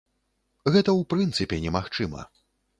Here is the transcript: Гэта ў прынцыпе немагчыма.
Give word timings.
Гэта 0.73 0.89
ў 0.95 1.01
прынцыпе 1.15 1.63
немагчыма. 1.69 2.29